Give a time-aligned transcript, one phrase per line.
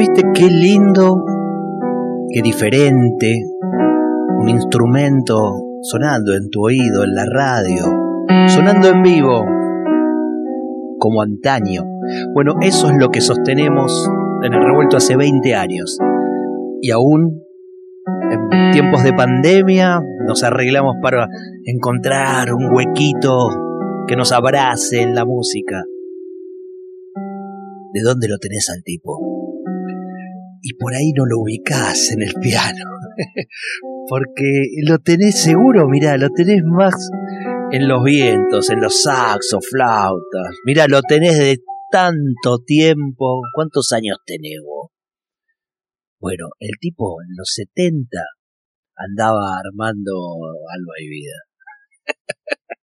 [0.00, 1.22] Viste qué lindo,
[2.32, 3.44] qué diferente,
[4.38, 5.36] un instrumento
[5.82, 7.84] sonando en tu oído, en la radio,
[8.46, 9.44] sonando en vivo,
[10.98, 11.82] como antaño.
[12.32, 14.10] Bueno, eso es lo que sostenemos
[14.42, 15.98] en el revuelto hace 20 años.
[16.80, 17.42] Y aún
[18.30, 21.28] en tiempos de pandemia nos arreglamos para
[21.66, 23.50] encontrar un huequito
[24.08, 25.84] que nos abrace en la música.
[27.92, 29.29] ¿De dónde lo tenés al tipo?
[30.62, 32.84] Y por ahí no lo ubicás en el piano.
[34.08, 36.94] Porque lo tenés seguro, mirá, lo tenés más
[37.72, 40.56] en los vientos, en los saxos, flautas.
[40.64, 41.58] Mirá, lo tenés de
[41.90, 43.40] tanto tiempo.
[43.54, 44.90] ¿Cuántos años tenés vos?
[46.18, 48.18] Bueno, el tipo en los 70
[48.96, 50.12] andaba armando
[50.72, 51.36] alma y vida.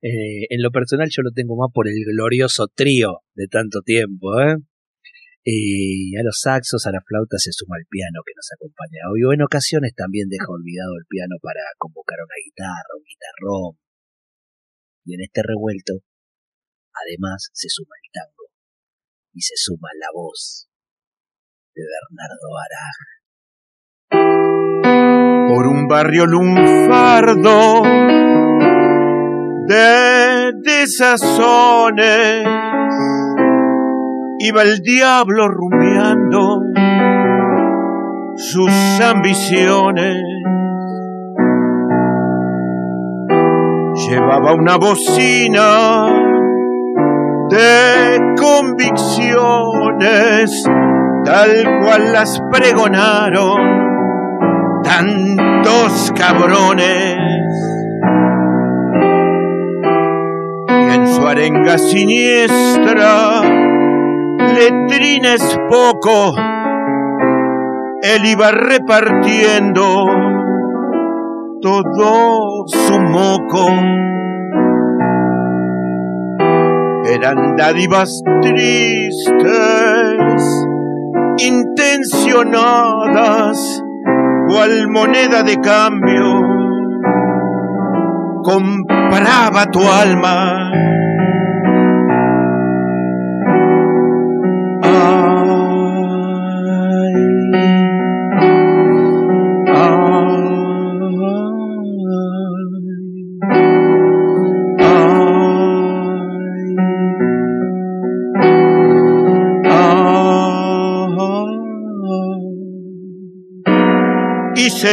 [0.00, 4.40] Eh, en lo personal yo lo tengo más por el glorioso trío de tanto tiempo,
[4.40, 4.54] ¿eh?
[5.50, 9.24] Y a los saxos, a la flauta se suma el piano que nos acompaña hoy,
[9.24, 13.80] o en ocasiones también deja olvidado el piano para convocar una guitarra, un guitarrón.
[15.06, 16.04] Y en este revuelto,
[16.92, 18.52] además, se suma el tango
[19.32, 20.68] y se suma la voz
[21.74, 23.08] de Bernardo Araj.
[25.48, 27.84] Por un barrio lunfardo
[29.64, 32.44] de desazones
[34.40, 36.60] iba el diablo rumiando
[38.36, 40.22] sus ambiciones.
[44.08, 46.06] Llevaba una bocina
[47.50, 50.62] de convicciones,
[51.24, 53.58] tal cual las pregonaron
[54.84, 57.16] tantos cabrones.
[60.68, 63.42] Y en su arenga siniestra,
[64.58, 66.34] letrines poco,
[68.02, 70.04] él iba repartiendo
[71.62, 73.68] todo su moco.
[77.04, 79.46] Eran dádivas tristes,
[81.38, 83.82] intencionadas,
[84.48, 86.42] cual moneda de cambio,
[88.42, 90.87] compraba tu alma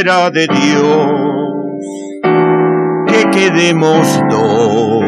[0.06, 1.10] de Dios
[3.08, 5.04] que quedemos dos.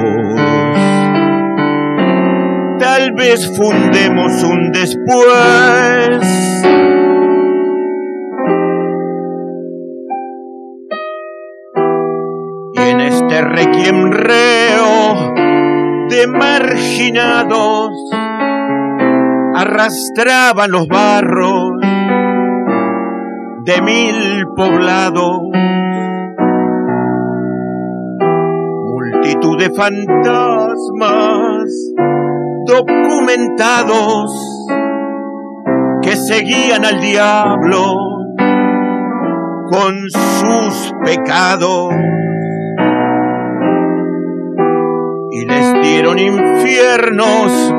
[2.80, 6.25] Tal vez fundemos un después.
[12.74, 15.34] Y en este requiem reo
[16.09, 17.91] de marginados
[19.56, 21.47] arrastraban los barros
[23.67, 25.41] de mil poblados,
[28.94, 31.66] multitud de fantasmas
[32.66, 34.31] documentados
[36.01, 37.94] que seguían al diablo
[39.69, 41.94] con sus pecados.
[45.31, 47.73] Y les dieron infiernos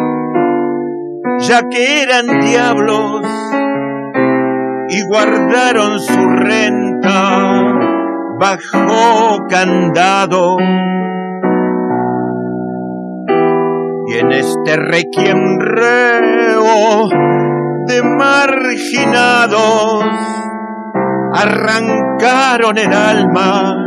[1.38, 3.47] ya que eran diablos
[4.88, 7.78] y guardaron su renta
[8.38, 10.56] bajo candado.
[14.06, 17.08] Y en este requiem reo
[17.86, 20.04] de marginados
[21.34, 23.84] arrancaron el alma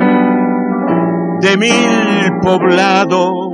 [1.42, 3.50] de mil poblados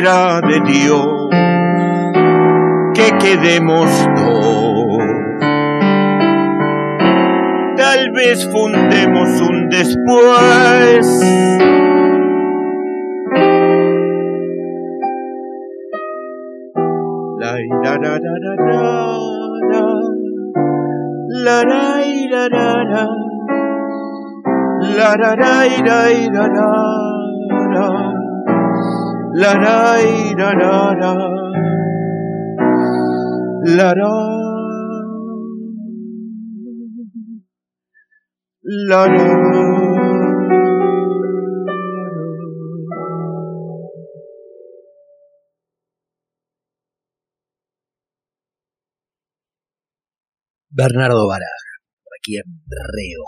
[0.00, 1.28] de Dios
[2.94, 5.02] que quedemos dos.
[7.76, 11.20] Tal vez fundemos un después.
[17.38, 17.56] La
[29.34, 29.96] la la
[50.74, 51.48] Bernardo Baraj,
[52.18, 53.24] aquí en Reo.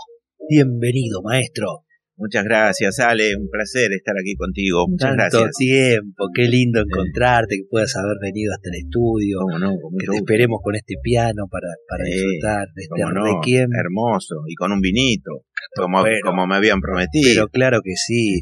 [0.49, 1.84] Bienvenido, maestro.
[2.17, 3.35] Muchas gracias, Ale.
[3.35, 4.87] Un placer estar aquí contigo.
[4.87, 5.57] Muchas Tanto gracias.
[5.57, 10.05] tiempo, qué lindo encontrarte, que puedas haber venido hasta el estudio, Cómo no, con que
[10.05, 10.23] te gusto.
[10.23, 13.69] esperemos con este piano para, para disfrutar de este no, requiem.
[13.73, 14.35] hermoso.
[14.47, 15.43] Y con un vinito,
[15.75, 17.29] como, como me habían prometido.
[17.33, 18.41] Pero claro que sí.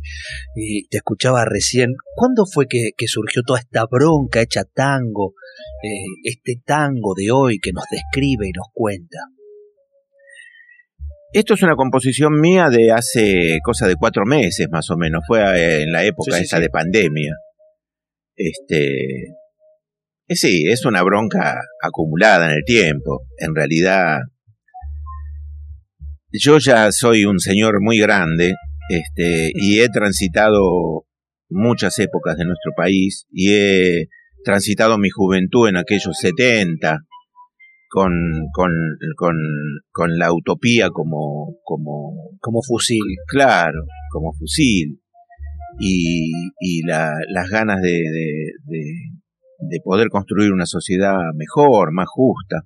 [0.56, 1.94] Y te escuchaba recién.
[2.16, 5.34] ¿Cuándo fue que, que surgió toda esta bronca hecha tango?
[5.84, 9.18] eh, este tango de hoy que nos describe y nos cuenta.
[11.33, 15.24] Esto es una composición mía de hace cosa de cuatro meses más o menos.
[15.25, 16.62] Fue eh, en la época Sí, sí, esa sí.
[16.62, 17.33] de pandemia.
[18.35, 19.33] Este.
[20.30, 23.24] sí, es una bronca acumulada en el tiempo.
[23.39, 24.19] En realidad.
[26.31, 28.53] Yo ya soy un señor muy grande.
[28.89, 29.51] Este.
[29.56, 31.07] Y he transitado
[31.50, 33.25] muchas épocas de nuestro país.
[33.31, 34.07] Y he
[34.45, 37.00] transitado mi juventud en aquellos 70
[37.94, 38.12] con,
[38.54, 38.72] con,
[39.16, 39.36] con,
[39.92, 43.04] con la utopía como, como, Como fusil.
[43.28, 45.00] claro, como fusil
[45.80, 49.10] y, y la- las ganas de, de, de-
[49.69, 52.63] de poder construir una sociedad mejor, más justa.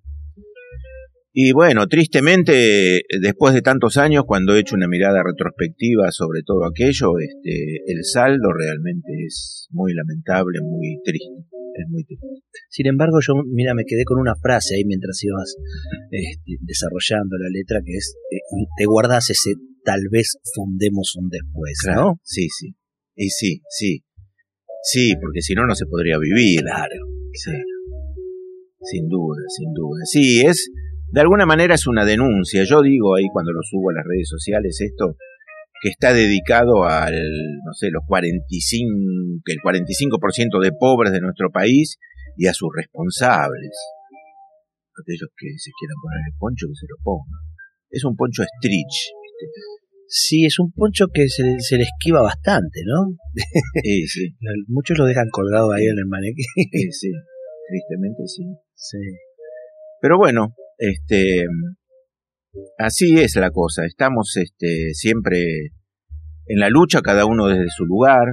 [1.34, 6.66] Y bueno, tristemente, después de tantos años, cuando he hecho una mirada retrospectiva sobre todo
[6.66, 11.44] aquello, este, el saldo realmente es muy lamentable, muy triste,
[11.82, 12.26] es muy triste.
[12.70, 15.56] Sin embargo, yo, mira, me quedé con una frase ahí mientras ibas
[16.12, 18.40] este, desarrollando la letra, que es, eh,
[18.78, 19.52] te guardas ese
[19.84, 22.20] tal vez fundemos un después, ¿no?
[22.24, 22.76] Sí, sí.
[23.16, 24.04] Y sí, sí.
[24.84, 26.62] Sí, porque si no, no se podría vivir.
[26.62, 26.96] Claro.
[27.34, 27.52] Sí.
[28.82, 30.02] Sin duda, sin duda.
[30.04, 30.70] Sí, es,
[31.12, 32.64] de alguna manera es una denuncia.
[32.64, 35.16] Yo digo ahí cuando lo subo a las redes sociales esto,
[35.82, 38.90] que está dedicado al, no sé, los 45,
[39.46, 41.98] el 45% de pobres de nuestro país
[42.38, 43.72] y a sus responsables.
[44.98, 47.42] Aquellos que se quieran poner el poncho, que se lo pongan.
[47.90, 49.46] Es un poncho stretch, ¿viste?
[50.10, 53.16] Sí, es un poncho que se, se le esquiva bastante, ¿no?
[53.84, 54.36] Sí, sí,
[54.68, 56.46] Muchos lo dejan colgado ahí en el manequín.
[56.56, 57.12] sí, sí.
[57.68, 58.44] Tristemente sí.
[58.76, 58.98] Sí.
[60.02, 61.46] Pero bueno, este
[62.78, 63.86] así es la cosa.
[63.86, 65.72] Estamos este siempre
[66.48, 68.26] en la lucha, cada uno desde su lugar,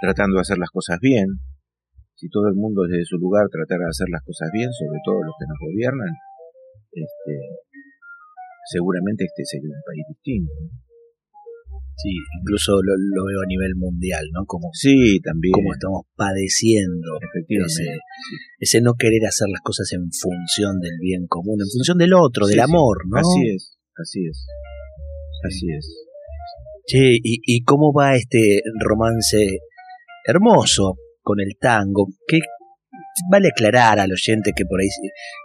[0.00, 1.26] tratando de hacer las cosas bien.
[2.14, 5.22] Si todo el mundo desde su lugar tratara de hacer las cosas bien, sobre todo
[5.24, 6.12] los que nos gobiernan,
[6.92, 7.34] este
[8.70, 10.52] seguramente este sería un país distinto.
[11.96, 12.10] Sí,
[12.40, 14.46] incluso lo, lo veo a nivel mundial, ¿no?
[14.46, 15.52] Como, Sí, también.
[15.52, 17.98] como estamos padeciendo ese, efectivamente.
[18.58, 22.46] ese no querer hacer las cosas en función del bien común, en función del otro,
[22.46, 22.70] Sí, del sí.
[22.70, 23.18] amor, ¿no?
[23.18, 24.46] Así es, así es.
[25.44, 25.86] Así es.
[26.86, 29.58] Che, ¿y, ¿y cómo va este romance
[30.26, 32.08] hermoso con el tango?
[32.26, 32.40] Que
[33.30, 34.88] vale aclarar al oyente que por ahí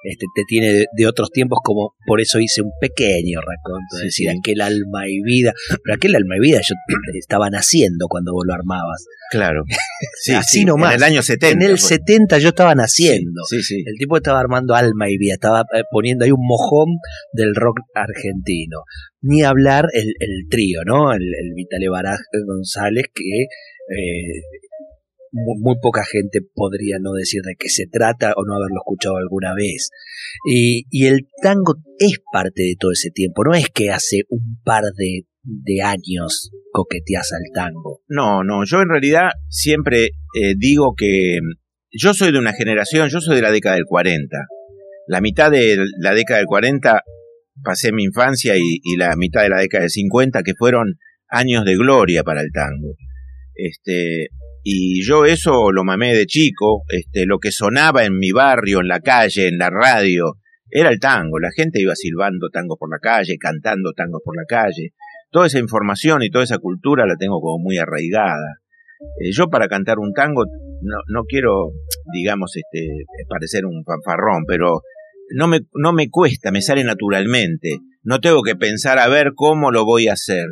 [0.04, 3.98] este, te tiene de, de otros tiempos como por eso hice un pequeño raconto, Sí,
[3.98, 4.38] es decir, sí.
[4.38, 5.54] aquel alma y vida,
[5.84, 6.76] pero aquel alma y vida yo
[7.20, 9.06] estaba naciendo cuando vos lo armabas.
[9.32, 9.64] Claro.
[10.22, 10.92] Sí, Así sí, nomás.
[10.94, 11.66] En el año 70.
[11.66, 11.90] en el fue.
[11.90, 13.44] 70 yo estaba naciendo.
[13.48, 13.84] Sí, sí.
[13.86, 16.98] El tipo estaba armando alma y vida, estaba eh, poniendo ahí un mojón
[17.32, 18.80] del rock argentino.
[19.22, 21.14] Ni hablar el, el trío, ¿no?
[21.14, 24.42] El, el Vitale Baraj González, que eh,
[25.36, 29.18] muy, muy poca gente podría no decir de qué se trata o no haberlo escuchado
[29.18, 29.90] alguna vez.
[30.50, 34.60] Y, y el tango es parte de todo ese tiempo, no es que hace un
[34.64, 35.26] par de,
[35.84, 38.02] años coqueteas al tango.
[38.08, 41.60] No, no, yo en realidad siempre eh, digo que mm,
[41.92, 44.38] yo soy de una generación, yo soy de la década del 40.
[45.08, 47.04] La mitad de la década del 40
[47.64, 50.96] pasé mi infancia y, y la mitad de la década del 50 que fueron
[51.30, 52.96] años de gloria para el tango.
[53.54, 54.30] Este,
[54.68, 58.88] y yo eso lo mamé de chico, este, lo que sonaba en mi barrio, en
[58.88, 60.40] la calle, en la radio,
[60.72, 61.38] era el tango.
[61.40, 64.94] La gente iba silbando tango por la calle, cantando tango por la calle.
[65.30, 68.60] Toda esa información y toda esa cultura la tengo como muy arraigada.
[69.22, 70.46] Eh, yo para cantar un tango
[70.82, 71.72] no, no quiero,
[72.12, 72.88] digamos, este,
[73.30, 74.82] parecer un fanfarrón, pero
[75.30, 77.78] no me, no me cuesta, me sale naturalmente.
[78.02, 80.48] No tengo que pensar a ver cómo lo voy a hacer.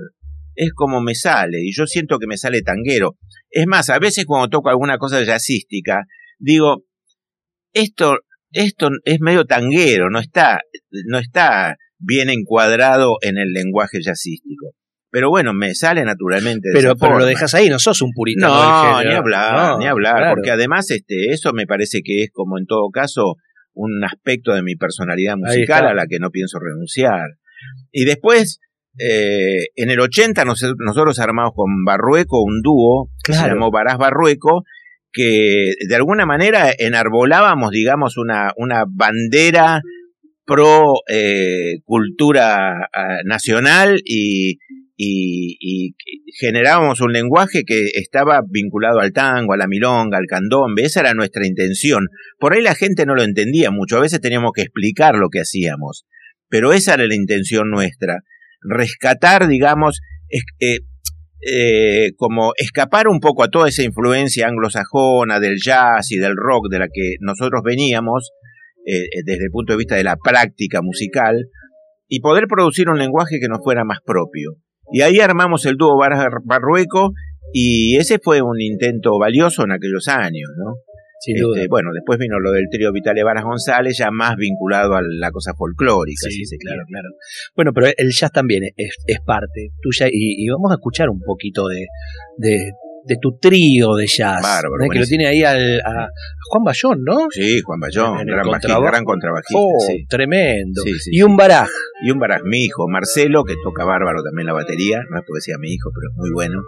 [0.54, 3.18] Es como me sale, y yo siento que me sale tanguero.
[3.56, 6.06] Es más, a veces cuando toco alguna cosa jazzística,
[6.40, 6.86] digo,
[7.72, 8.18] esto,
[8.52, 10.60] esto es medio tanguero, no está,
[11.06, 14.72] no está bien encuadrado en el lenguaje jazzístico.
[15.12, 16.70] Pero bueno, me sale naturalmente.
[16.70, 19.56] De pero, esa pero lo dejas ahí, no sos un puritano No, del ni hablar,
[19.56, 20.34] No, ni hablar, claro.
[20.34, 23.36] porque además este, eso me parece que es como en todo caso
[23.74, 27.38] un aspecto de mi personalidad musical a la que no pienso renunciar.
[27.92, 28.60] Y después,
[29.00, 33.98] eh, en el 80 nos- nosotros armamos con Barrueco un dúo que se llamó Barás
[33.98, 34.64] Barrueco,
[35.12, 39.82] que de alguna manera enarbolábamos, digamos, una, una bandera
[40.46, 44.58] pro eh, cultura ah, nacional y,
[44.98, 45.96] y, y
[46.40, 51.14] generábamos un lenguaje que estaba vinculado al tango, a la milonga, al candombe, esa era
[51.14, 52.08] nuestra intención.
[52.40, 55.40] Por ahí la gente no lo entendía mucho, a veces teníamos que explicar lo que
[55.40, 56.06] hacíamos,
[56.50, 58.20] pero esa era la intención nuestra,
[58.64, 60.80] rescatar, digamos, eh,
[61.46, 66.70] eh, como escapar un poco a toda esa influencia anglosajona del jazz y del rock
[66.72, 68.32] de la que nosotros veníamos,
[68.86, 71.36] eh, desde el punto de vista de la práctica musical,
[72.08, 74.56] y poder producir un lenguaje que nos fuera más propio.
[74.92, 77.12] Y ahí armamos el dúo Bar- Barrueco,
[77.52, 80.76] y ese fue un intento valioso en aquellos años, ¿no?
[81.24, 81.62] Sin Este, duda.
[81.70, 85.54] bueno, después vino lo del trío Vitale Varas González, ya más vinculado a la cosa
[85.56, 87.00] folclórica, Sí, si se claro, quiere.
[87.02, 87.10] claro.
[87.56, 91.22] Bueno, pero el jazz también es, es parte tuya y, y vamos a escuchar un
[91.22, 91.86] poquito de,
[92.38, 92.72] de,
[93.06, 94.42] de tu trío de jazz.
[94.42, 94.88] Bárbaro, ¿eh?
[94.92, 96.08] que lo tiene ahí al, a,
[96.50, 97.28] Juan Bayón, ¿no?
[97.32, 98.84] Sí, Juan Bayón, En gran, baji- contrabajo.
[98.86, 100.06] gran contrabajista, Oh, sí.
[100.08, 100.82] tremendo.
[100.84, 101.68] Sí, sí, y un baraj.
[102.06, 105.42] Y un baraj, mi hijo, Marcelo, que toca bárbaro también la batería, no es porque
[105.42, 106.62] sea mi hijo, pero es muy bueno.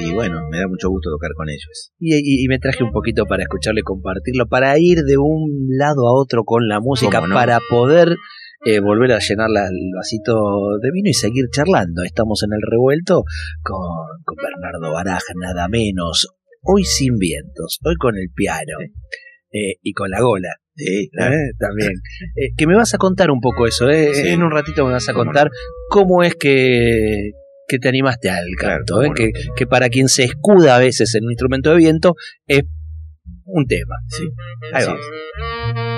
[0.00, 1.92] Y bueno, me da mucho gusto tocar con ellos.
[1.98, 5.68] Y, y- y me traje un poquito para escucharlo y compartirlo, para ir de un
[5.78, 8.16] lado a otro con la música, para poder
[8.64, 10.34] eh, volver a llenar la- el vasito
[10.82, 12.02] de vino y seguir charlando.
[12.04, 13.24] Estamos en el revuelto
[13.62, 13.78] con,
[14.24, 16.26] con Bernardo Baraj, nada menos.
[16.62, 18.78] Hoy sin vientos, hoy con el piano
[19.52, 20.48] eh, y con la gola.
[20.74, 21.34] Sí, claro.
[21.34, 21.50] ¿eh?
[21.58, 21.92] También.
[22.36, 24.10] Eh, que me vas a contar un poco eso, ¿eh?
[24.12, 24.28] Sí.
[24.28, 25.50] En un ratito me vas a contar
[25.88, 27.32] cómo es que,
[27.66, 31.14] que te animaste al Claro, canto, no, que, que para quien se escuda a veces
[31.14, 32.14] en un instrumento de viento
[32.46, 32.62] es
[33.44, 33.94] un tema.
[34.08, 34.24] Sí,
[34.72, 35.97] Ahí vamos.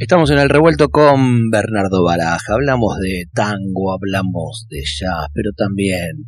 [0.00, 2.54] Estamos en el revuelto con Bernardo Baraja.
[2.54, 6.24] Hablamos de tango, hablamos de jazz, pero también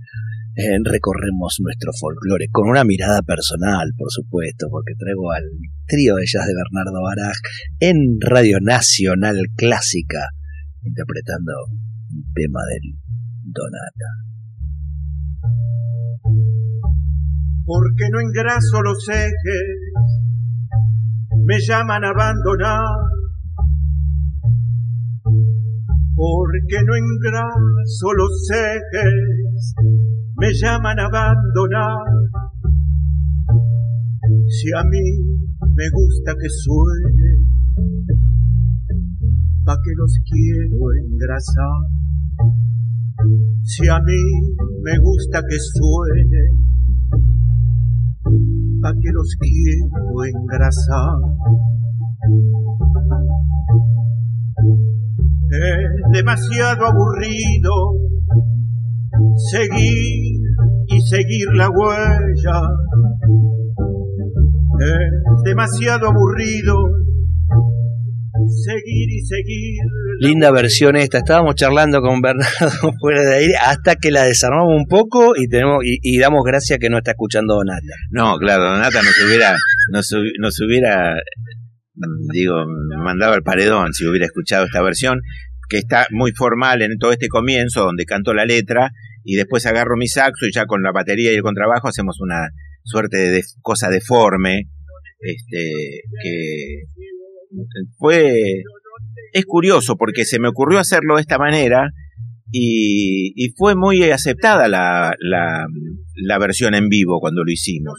[0.57, 5.45] eh, recorremos nuestro folclore con una mirada personal, por supuesto, porque traigo al
[5.87, 7.37] trío de jazz de Bernardo Baraj
[7.81, 10.29] en Radio Nacional Clásica,
[10.83, 11.53] interpretando
[12.13, 12.93] un tema del
[13.43, 14.23] Donata.
[17.65, 19.33] porque no engraso los ejes,
[21.47, 23.22] me llaman abandonar.
[26.15, 29.75] Porque no engraso los ejes,
[30.37, 32.05] me llaman a abandonar.
[34.49, 35.07] Si a mí
[35.75, 37.47] me gusta que suene,
[39.65, 41.81] pa' que los quiero engrasar.
[43.63, 44.23] Si a mí
[44.83, 46.45] me gusta que suene,
[48.83, 51.82] pa' que los quiero engrasar.
[55.53, 57.73] Es demasiado aburrido
[59.51, 60.41] seguir
[60.87, 62.61] y seguir la huella.
[64.81, 66.75] Es demasiado aburrido
[68.49, 69.79] seguir y seguir.
[70.21, 71.19] Linda versión esta.
[71.19, 75.83] Estábamos charlando con Bernardo fuera de aire hasta que la desarmamos un poco y tenemos
[75.85, 77.95] y, damos gracias que no está escuchando Donata.
[78.11, 79.57] No, claro, Donata nos hubiera,
[79.91, 81.15] nos, nos hubiera,
[82.33, 82.65] digo,
[83.03, 85.21] mandado al paredón si hubiera escuchado esta versión
[85.69, 88.91] que está muy formal en todo este comienzo donde canto la letra
[89.25, 92.49] y después agarro mi saxo y ya con la batería y el contrabajo hacemos una
[92.83, 94.69] suerte de cosa deforme
[95.21, 96.83] este que
[97.99, 98.43] fue
[99.33, 101.91] es curioso porque se me ocurrió hacerlo de esta manera
[102.55, 107.95] y, fue muy aceptada la, la, versión en vivo cuando lo hicimos.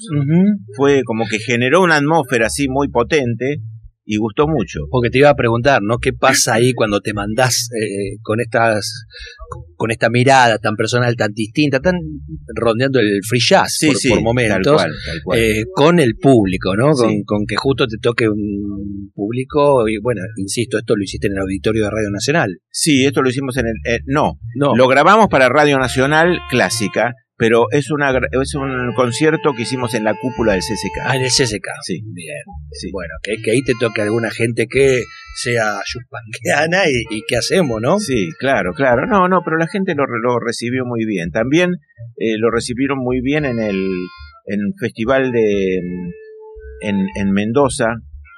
[0.76, 3.62] Fue como que generó una atmósfera así muy potente
[4.06, 4.82] y gustó mucho.
[4.90, 5.98] Porque te iba a preguntar, ¿no?
[5.98, 9.06] ¿Qué pasa ahí cuando te mandás eh, con estas
[9.76, 11.96] con esta mirada tan personal, tan distinta, tan
[12.56, 13.80] rondeando el free jazz
[14.10, 14.82] por, momentos,
[15.36, 16.92] eh, con el público, ¿no?
[17.26, 21.40] Con, que justo te toque un público, y bueno, insisto, esto lo hiciste en el
[21.40, 22.60] auditorio de Radio Nacional.
[22.70, 23.94] Sí, esto lo hicimos en el...
[23.94, 27.14] Eh, no, no, lo grabamos para Radio Nacional Clásica,
[27.44, 31.02] pero es, una, es un concierto que hicimos en la cúpula del CCK.
[31.04, 31.68] Ah, en el CCK.
[31.82, 32.00] Sí.
[32.06, 32.38] Bien.
[32.94, 35.04] Bueno, que, que, ahí te toque alguna gente que
[35.36, 38.00] sea yupanqueana y, y qué hacemos, ¿no?
[38.00, 39.08] Sí, claro, claro.
[39.08, 41.32] No, no, pero la gente lo, lo recibió muy bien.
[41.32, 41.72] También
[42.16, 43.76] eh, lo recibieron muy bien en el
[44.46, 45.80] en festival de
[46.80, 47.88] en, en Mendoza,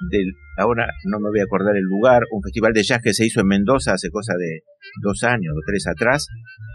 [0.10, 3.26] del, ahora no me voy a acordar el lugar, un festival de jazz que se
[3.28, 4.62] hizo en Mendoza hace cosa de
[5.02, 6.28] dos años o tres atrás,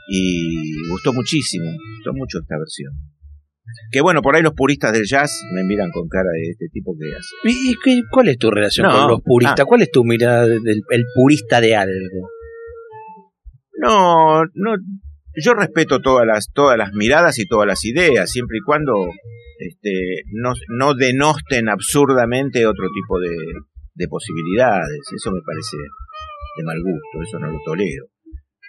[0.09, 2.93] y gustó muchísimo, gustó mucho esta versión.
[3.93, 6.95] Que bueno, por ahí los puristas del jazz me miran con cara de este tipo
[6.99, 7.35] que hace.
[7.45, 9.61] ¿Y, qué, cuál es tu relación con los puristas?
[9.61, 9.65] Ah.
[9.65, 12.29] ¿Cuál es tu mirada del el purista de algo?
[13.79, 14.77] No, no,
[15.35, 18.93] yo respeto todas las, todas las miradas y todas las ideas, siempre y cuando
[19.59, 23.37] este, no, no denosten absurdamente otro tipo de,
[23.95, 25.00] de posibilidades.
[25.15, 25.77] Eso me parece
[26.57, 28.07] de mal gusto, eso no lo tolero.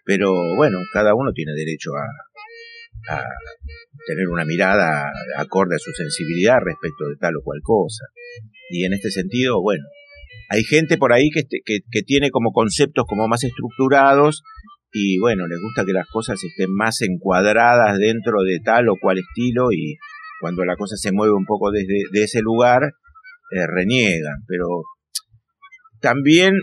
[0.05, 3.23] Pero bueno, cada uno tiene derecho a,
[4.05, 8.05] tener una mirada acorde a su sensibilidad respecto de tal o cual cosa.
[8.69, 9.83] Y en este sentido, bueno,
[10.49, 14.43] hay gente por ahí que, que, que tiene como conceptos como más estructurados
[14.93, 19.19] y bueno, les gusta que las cosas estén más encuadradas dentro de tal o cual
[19.19, 19.97] estilo y
[20.41, 24.43] cuando la cosa se mueve un poco desde de ese lugar, eh, reniegan.
[24.47, 24.83] Pero
[26.01, 26.55] también,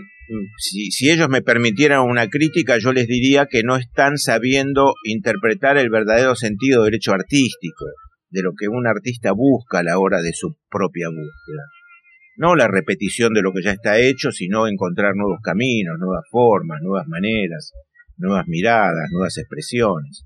[0.57, 5.77] si, si ellos me permitieran una crítica, yo les diría que no están sabiendo interpretar
[5.77, 7.85] el verdadero sentido del hecho artístico,
[8.29, 11.63] de lo que un artista busca a la hora de su propia búsqueda.
[12.37, 16.79] No la repetición de lo que ya está hecho, sino encontrar nuevos caminos, nuevas formas,
[16.81, 17.73] nuevas maneras,
[18.17, 20.25] nuevas miradas, nuevas expresiones.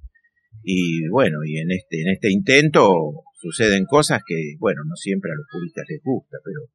[0.64, 5.36] Y bueno, y en este, en este intento suceden cosas que, bueno, no siempre a
[5.36, 6.70] los puristas les gusta, pero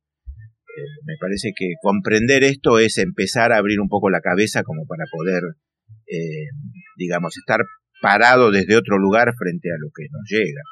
[1.04, 5.04] me parece que comprender esto es empezar a abrir un poco la cabeza como para
[5.10, 5.42] poder,
[6.06, 6.46] eh,
[6.96, 7.60] digamos, estar
[8.00, 10.62] parado desde otro lugar frente a lo que nos llega.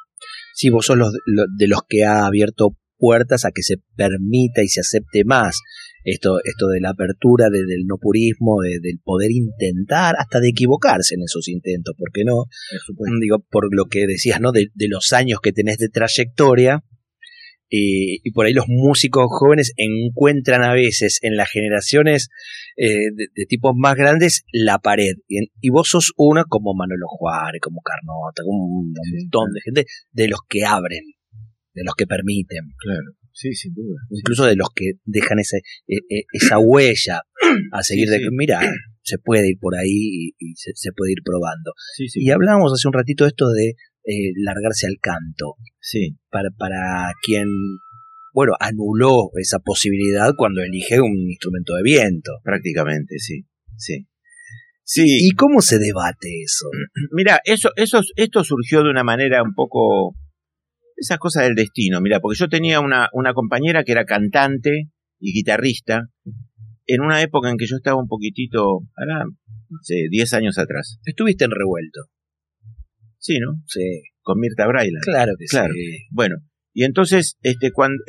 [0.54, 1.12] Sí, vos sos los,
[1.58, 5.60] de los que ha abierto puertas a que se permita y se acepte más
[6.06, 11.22] esto, esto de la apertura, del no purismo, del poder intentar, hasta de equivocarse en
[11.22, 12.44] esos intentos, ¿por qué no?
[13.20, 14.52] Digo, por lo que decías, ¿no?
[14.52, 16.84] De, los años que tenés de trayectoria,
[17.68, 22.28] y, por ahí los músicos jóvenes encuentran a veces en las generaciones
[22.76, 25.14] eh, de, tipos más grandes la pared.
[25.28, 30.28] Y, vos sos uno como Manolo Juárez, como Carnota, como un montón de gente, de
[30.28, 31.02] los que abren,
[31.74, 32.72] de los que permiten.
[32.78, 33.16] Claro.
[33.32, 34.00] Sí, sin duda.
[34.10, 37.20] Incluso de los que dejan ese, e, e, esa huella
[37.72, 38.60] a seguir de que, mira,
[39.02, 41.72] se puede ir por ahí y, se, puede ir probando.
[41.98, 43.74] y hablábamos hace un ratito esto de
[44.06, 45.56] eh, largarse al canto.
[45.80, 46.16] Sí.
[46.30, 47.48] Para, para quien,
[48.32, 52.32] bueno, anuló esa posibilidad cuando elige un instrumento de viento.
[52.42, 53.44] Prácticamente, sí.
[53.76, 54.06] Sí.
[54.84, 55.18] Sí.
[55.26, 56.66] ¿Y cómo se debate eso?
[57.12, 60.14] Mira, eso, eso, esto surgió de una manera un poco
[60.96, 64.88] esas cosas del destino, mira, porque yo tenía una, una compañera que era cantante
[65.20, 66.08] y guitarrista
[66.86, 70.98] en una época en que yo estaba un poquitito, ahora, no sé, 10 años atrás.
[71.04, 72.02] Estuviste en revuelto.
[73.18, 73.60] Sí, ¿no?
[73.66, 74.02] Sí.
[74.22, 75.00] Con Mirta Braila.
[75.02, 75.72] Claro que claro.
[76.10, 76.36] Bueno,
[76.72, 78.02] y entonces, este, cuando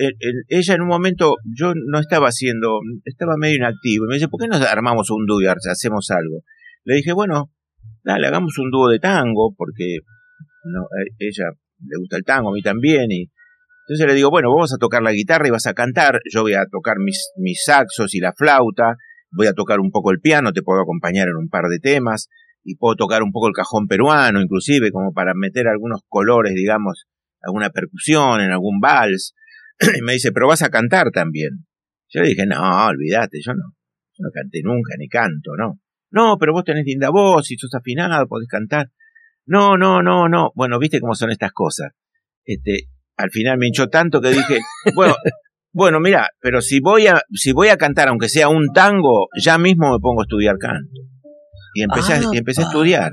[0.49, 4.41] ella en un momento, yo no estaba haciendo, estaba medio inactivo, y me dice, ¿por
[4.41, 6.41] qué no armamos un dúo y hacemos algo?
[6.83, 7.51] Le dije, bueno,
[8.03, 9.99] dale, hagamos un dúo de tango, porque
[10.65, 11.45] no, eh, ella
[11.79, 13.29] le gusta el tango, a mí también, y
[13.87, 16.55] entonces le digo, bueno, vamos a tocar la guitarra y vas a cantar, yo voy
[16.55, 18.97] a tocar mis, mis saxos y la flauta,
[19.31, 22.27] voy a tocar un poco el piano, te puedo acompañar en un par de temas,
[22.67, 27.05] y puedo tocar un poco el cajón peruano, inclusive, como para meter algunos colores, digamos,
[27.41, 29.33] alguna percusión, en algún vals.
[29.97, 31.65] y me dice, pero vas a cantar también.
[32.09, 33.71] Yo le dije, no, olvídate, yo no.
[34.11, 35.79] Yo no canté nunca, ni canto, ¿no?
[36.11, 38.89] No, pero vos tenés linda voz y sos afinado, podés cantar.
[39.45, 40.51] No, no, no, no.
[40.53, 41.91] Bueno, viste cómo son estas cosas.
[42.43, 44.59] Este, al final me hinchó tanto que dije,
[44.95, 45.15] bueno,
[45.71, 49.57] bueno, mira, pero si voy a, si voy a cantar, aunque sea un tango, ya
[49.57, 51.01] mismo me pongo a estudiar canto.
[51.73, 53.11] Y empecé, a, y empecé a estudiar.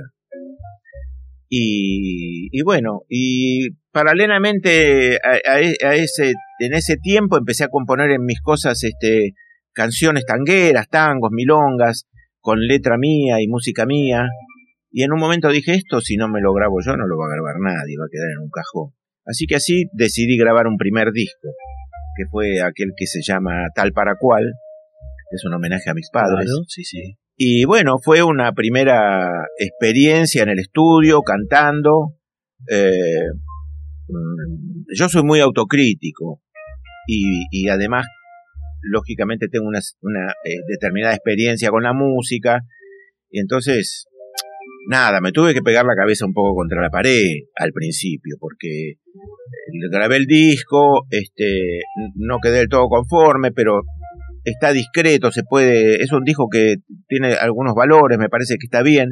[1.48, 8.24] Y, y, bueno, y paralelamente a, a, ese, en ese tiempo empecé a componer en
[8.24, 9.34] mis cosas este,
[9.72, 12.06] canciones tangueras, tangos, milongas,
[12.40, 14.26] con letra mía y música mía.
[14.90, 17.26] Y en un momento dije, esto si no me lo grabo yo no lo va
[17.26, 18.94] a grabar nadie, va a quedar en un cajón.
[19.26, 21.48] Así que así decidí grabar un primer disco,
[22.16, 26.10] que fue aquel que se llama Tal para Cual, que es un homenaje a mis
[26.10, 26.48] padres.
[26.68, 27.16] sí, sí.
[27.36, 32.14] Y bueno, fue una primera experiencia en el estudio, cantando.
[32.70, 33.26] Eh,
[34.08, 36.40] mm, yo soy muy autocrítico
[37.06, 38.06] y, además,
[38.82, 42.60] lógicamente, tengo una, una eh, determinada experiencia con la música.
[43.30, 44.06] Y entonces,
[44.88, 48.94] nada, me tuve que pegar la cabeza un poco contra la pared al principio, porque
[49.90, 51.80] grabé el disco, este,
[52.14, 53.82] no quedé del todo conforme, pero
[54.44, 56.76] está discreto, se puede, es un disco que
[57.08, 59.10] tiene algunos valores, me parece que está bien.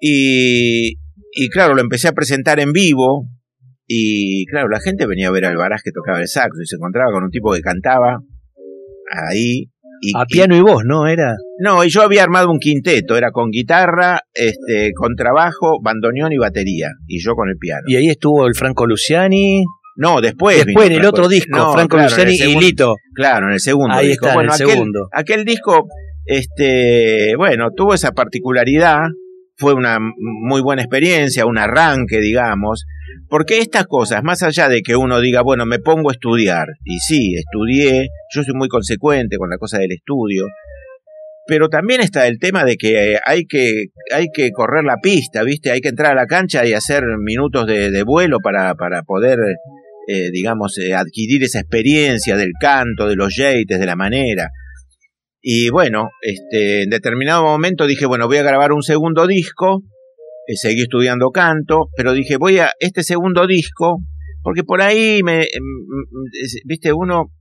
[0.00, 0.98] Y,
[1.32, 3.28] y claro, lo empecé a presentar en vivo
[3.86, 6.76] y claro, la gente venía a ver al Baraj que tocaba el saxo y se
[6.76, 8.18] encontraba con un tipo que cantaba
[9.30, 9.70] ahí.
[10.02, 11.06] Y, a piano y, voz, ¿no?
[11.06, 11.36] Era.
[11.58, 16.36] No, y yo había armado un quinteto, era con guitarra, este, con trabajo, bandoneón y
[16.36, 17.84] batería, y yo con el piano.
[17.86, 19.64] Y ahí estuvo el Franco Luciani.
[19.96, 20.64] No, después.
[20.66, 22.94] Después, en el otro disco, no, Franco claro, Luciani segundo, y Lito.
[23.14, 24.26] Claro, en el segundo Ahí disco.
[24.26, 25.08] está, bueno, en el aquel, segundo.
[25.12, 25.88] aquel disco,
[26.26, 29.08] este, bueno, tuvo esa particularidad,
[29.56, 32.84] fue una muy buena experiencia, un arranque, digamos,
[33.28, 36.98] porque estas cosas, más allá de que uno diga, bueno, me pongo a estudiar, y
[36.98, 40.46] sí, estudié, yo soy muy consecuente con la cosa del estudio,
[41.46, 45.70] pero también está el tema de que hay que, hay que correr la pista, ¿viste?
[45.70, 49.38] Hay que entrar a la cancha y hacer minutos de, de vuelo para, para poder
[50.06, 54.50] eh, digamos, eh, adquirir esa experiencia del canto, de los yates, de la manera.
[55.40, 59.82] Y bueno, este, en determinado momento dije, bueno, voy a grabar un segundo disco,
[60.46, 63.98] eh, seguí estudiando canto, pero dije, voy a este segundo disco,
[64.42, 65.46] porque por ahí me,
[66.64, 67.32] viste, uno,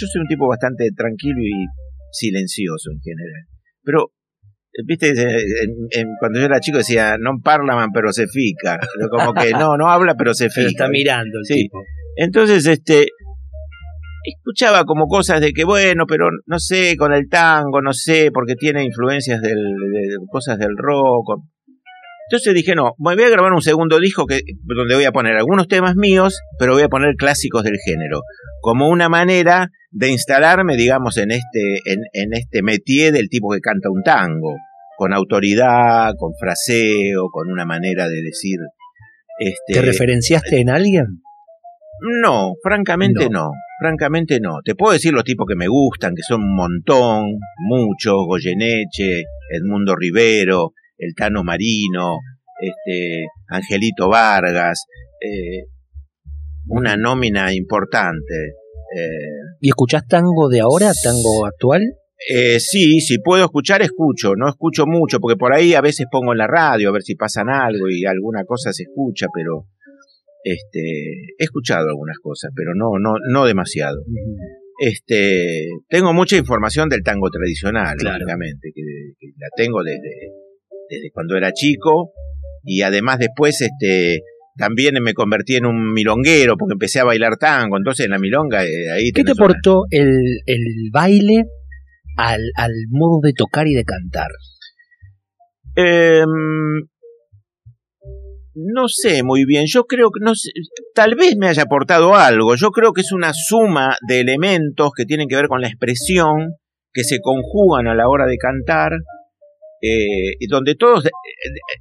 [0.00, 1.66] yo soy un tipo bastante tranquilo y
[2.12, 3.42] silencioso en general,
[3.82, 4.12] pero
[4.86, 8.78] viste, en, en, cuando yo era chico decía, no parlaman pero se fica,
[9.10, 10.54] como que no, no habla pero se fica.
[10.56, 11.54] Pero está mirando el sí.
[11.62, 11.78] tipo.
[12.16, 13.06] Entonces, este,
[14.24, 18.54] escuchaba como cosas de que bueno, pero no sé, con el tango, no sé, porque
[18.54, 21.42] tiene influencias del, de, de cosas del rock.
[22.28, 25.68] Entonces dije, no, voy a grabar un segundo disco que, donde voy a poner algunos
[25.68, 28.22] temas míos, pero voy a poner clásicos del género,
[28.60, 33.60] como una manera de instalarme, digamos, en este, en, en este métier del tipo que
[33.60, 34.54] canta un tango,
[34.96, 38.58] con autoridad, con fraseo, con una manera de decir.
[39.38, 41.06] Este, ¿Te referenciaste en alguien?
[42.22, 43.46] No, francamente no.
[43.46, 43.50] no.
[43.78, 44.60] francamente no.
[44.64, 49.94] Te puedo decir los tipos que me gustan, que son un montón, muchos, Goyeneche, Edmundo
[49.96, 52.18] Rivero, el Tano Marino,
[52.60, 54.84] este, Angelito Vargas,
[55.20, 55.64] eh,
[56.68, 58.34] una nómina importante.
[58.96, 61.82] Eh, ¿Y escuchás tango de ahora, tango actual?
[62.30, 64.34] Eh, sí, si puedo escuchar, escucho.
[64.36, 67.16] No escucho mucho, porque por ahí a veces pongo en la radio a ver si
[67.16, 69.66] pasan algo y alguna cosa se escucha, pero
[70.42, 70.80] este,
[71.38, 74.00] he escuchado algunas cosas, pero no, no, no demasiado.
[74.00, 74.60] Uh -huh.
[74.78, 78.18] Este, tengo mucha información del tango tradicional, Claro.
[78.18, 78.82] lógicamente, que,
[79.18, 80.32] que la tengo desde,
[80.88, 82.12] desde cuando era chico
[82.62, 84.20] y además después este
[84.56, 88.64] también me convertí en un milonguero porque empecé a bailar tango, entonces en la milonga
[88.64, 90.08] eh, ahí ¿Qué te una- aportó el,
[90.46, 91.44] el baile
[92.16, 94.28] al, al modo de tocar y de cantar?
[95.74, 96.86] Em,
[98.54, 100.50] no sé muy bien, yo creo que no sé,
[100.94, 105.04] tal vez me haya aportado algo, yo creo que es una suma de elementos que
[105.04, 106.52] tienen que ver con la expresión,
[106.92, 108.92] que se conjugan a la hora de cantar,
[109.86, 111.10] eh, y donde todos eh,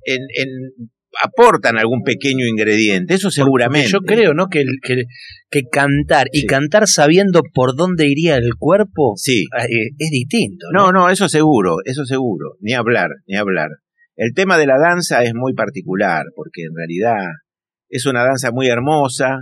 [0.05, 0.89] en, en-
[1.21, 3.87] aportan algún pequeño ingrediente, eso seguramente.
[3.89, 4.47] Yo creo, ¿no?
[4.47, 5.03] Que, que,
[5.51, 10.65] que cantar y cantar sabiendo por dónde iría el cuerpo Sí, eh, es distinto.
[10.73, 10.91] ¿no?
[10.91, 13.69] no, no, eso seguro, eso seguro, ni hablar, ni hablar.
[14.15, 17.27] El tema de la danza es muy particular, porque en realidad
[17.89, 19.37] es una danza muy hermosa.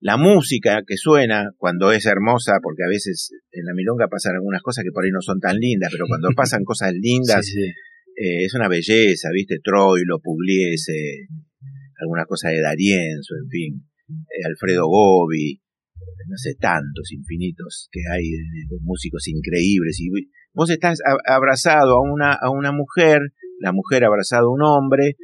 [0.00, 4.62] La música que suena cuando es hermosa, porque a veces en la milonga pasan algunas
[4.62, 7.72] cosas que por ahí no son tan lindas, pero cuando pasan cosas lindas, Sí, sí.
[8.16, 9.58] Eh, es una belleza, ¿viste?
[9.62, 11.28] Troilo, Pugliese,
[12.00, 15.60] alguna cosa de D'Arienzo, en fin, eh, Alfredo Gobi,
[16.28, 20.00] no sé, tantos infinitos que hay de, de músicos increíbles.
[20.00, 20.08] Y
[20.52, 23.20] Vos estás abrazado a una, a una mujer,
[23.58, 25.16] la mujer abrazado a un hombre,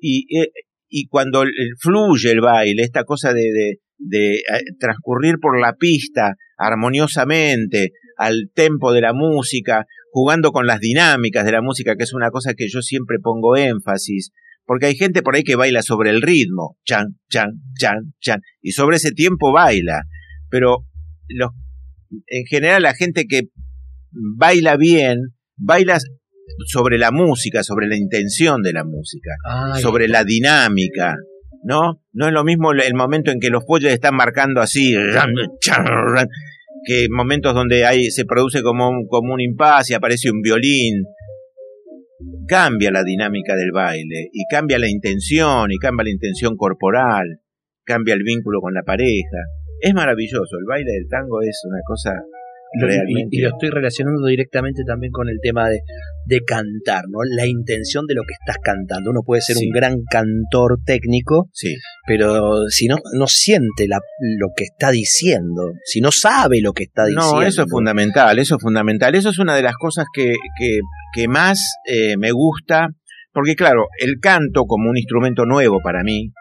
[0.00, 0.50] y, eh,
[0.88, 1.44] y cuando
[1.78, 4.40] fluye el baile, esta cosa de, de, eh,
[4.78, 11.52] transcurrir por la pista armoniosamente, al tempo de la música, jugando con las dinámicas de
[11.52, 14.30] la música, que es una cosa que yo siempre pongo énfasis,
[14.66, 18.72] porque hay gente por ahí que baila sobre el ritmo, chan, chan, chan, chan, y
[18.72, 20.02] sobre ese tiempo baila,
[20.50, 20.84] pero
[21.28, 21.50] los,
[22.26, 23.48] en general la gente que
[24.10, 25.18] baila bien,
[25.56, 25.98] baila
[26.66, 29.30] sobre la música, sobre la intención de la música,
[29.80, 31.16] sobre la dinámica,
[31.64, 32.02] ¿no?
[32.12, 34.94] No es lo mismo el momento en que los pollos están marcando así,
[36.84, 41.04] que momentos donde hay, se produce como un, como un impasse y aparece un violín.
[42.46, 47.40] Cambia la dinámica del baile y cambia la intención y cambia la intención corporal,
[47.84, 49.38] cambia el vínculo con la pareja.
[49.80, 52.12] Es maravilloso, el baile del tango es una cosa
[53.30, 55.80] y, lo estoy relacionando directamente también con el tema de,
[56.26, 57.18] de, cantar, ¿no?
[57.24, 59.10] La intención de lo que estás cantando.
[59.10, 61.76] Uno puede ser un gran cantor técnico, sí.
[62.06, 64.00] pero si no, no siente la,
[64.38, 67.40] lo que está diciendo, si no sabe lo que está diciendo.
[67.40, 69.14] No, eso es fundamental, eso es fundamental.
[69.14, 70.80] Eso es una de las cosas que, que,
[71.14, 72.88] que más eh, me gusta,
[73.32, 76.32] porque claro, el canto como un instrumento nuevo para mí,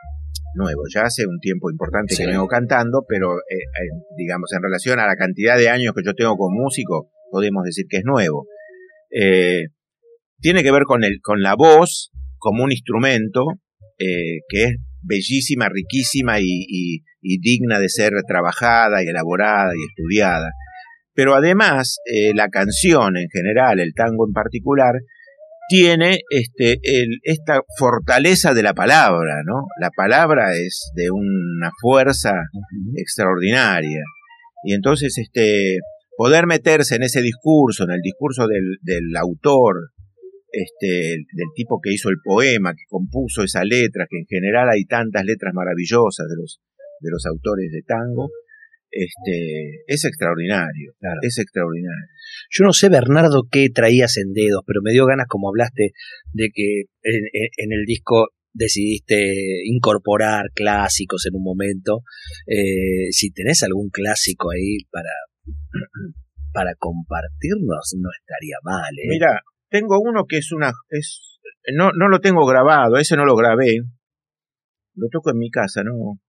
[0.54, 0.84] nuevo.
[0.94, 5.08] Ya hace un tiempo importante que vengo cantando, pero eh, eh, digamos, en relación a
[5.08, 8.48] la cantidad de años que yo tengo como músico, podemos decir que es nuevo.
[9.12, 9.68] Eh,
[10.40, 13.46] tiene que ver con, el, con la voz como un instrumento
[13.98, 20.50] que es bellísima, riquísima y, digna de ser trabajada y elaborada y estudiada.
[21.14, 21.98] Pero además,
[22.34, 24.96] la canción en general, el tango en particular,
[25.70, 29.68] tiene este, el, esta fortaleza de la palabra, ¿no?
[29.80, 32.34] La palabra es de una fuerza
[32.96, 34.04] extraordinaria.
[34.64, 35.80] Y entonces, este,
[36.18, 39.92] poder meterse en ese discurso, en el discurso del, del autor,
[40.52, 44.86] este, del tipo que hizo el poema, que compuso esa letra, que en general hay
[44.86, 46.60] tantas letras maravillosas de los,
[47.00, 48.30] de los autores de tango,
[48.92, 52.08] este, es extraordinario, es extraordinario.
[52.50, 55.94] Yo no sé, Bernardo, qué traías en dedos, pero me dio ganas, como hablaste,
[56.34, 62.02] de que en, el disco decidiste incorporar clásicos en un momento.
[62.46, 65.12] Eh, si tenés algún clásico ahí para,
[66.54, 68.94] para compartirnos, no estaría mal.
[68.94, 69.08] ¿eh?
[69.08, 70.74] Mira, tengo uno que es una...
[70.90, 71.40] Es,
[71.74, 73.78] no, no lo tengo grabado, ese no lo grabé.
[74.96, 76.20] Lo toco en mi casa, ¿no?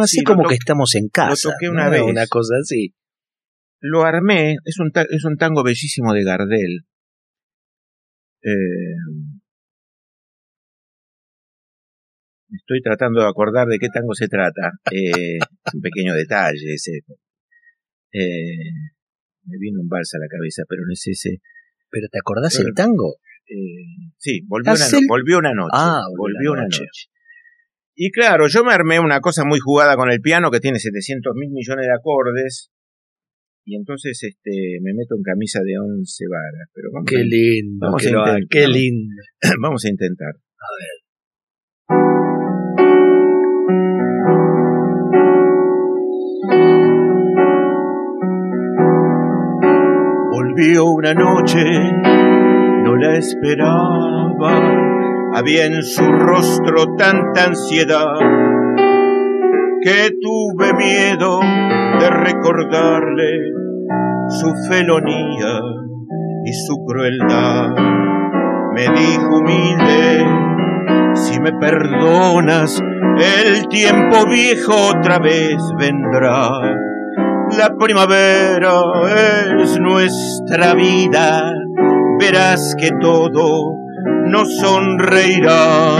[0.00, 1.48] Así como que estamos en casa.
[1.48, 2.02] Lo toqué una vez.
[2.02, 2.94] Una cosa así.
[3.80, 6.86] Lo armé, es un, es un tango bellísimo de Gardel.
[8.42, 8.96] Eh,
[12.52, 14.72] estoy tratando de acordar de qué tango se trata.
[14.92, 15.38] Eh,
[15.72, 17.00] un pequeño detalle ese.
[18.12, 18.70] Eh,
[19.44, 21.40] me vino un vals a la cabeza, pero no es ese.
[21.90, 23.16] ¿Pero te acordás el tango?
[23.46, 25.70] Eh, sí, volvió una, volvió una, noche.
[25.72, 26.84] Ah, volvió, una noche.
[28.02, 31.34] Y claro, yo me armé una cosa muy jugada con el piano que tiene 700
[31.34, 32.70] mil millones de acordes.
[33.66, 36.70] Y entonces este, me meto en camisa de 11 varas.
[36.72, 39.14] Pero qué lindo, vamos a intentar, qué lindo.
[39.60, 40.30] vamos a intentar.
[40.30, 40.96] A ver.
[50.30, 51.62] Volvió una noche,
[52.82, 54.99] no la esperaba
[55.34, 58.18] había en su rostro tanta ansiedad
[59.82, 61.40] que tuve miedo
[62.00, 63.38] de recordarle
[64.28, 65.60] su felonía
[66.44, 67.70] y su crueldad.
[68.74, 70.26] Me dijo humilde,
[71.14, 72.82] si me perdonas,
[73.18, 76.50] el tiempo viejo otra vez vendrá.
[77.56, 78.72] La primavera
[79.60, 81.52] es nuestra vida,
[82.18, 83.79] verás que todo
[84.30, 85.96] no sonreirá.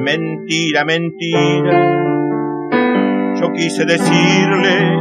[0.00, 1.92] Mentira, mentira,
[3.40, 4.96] yo quise decirle,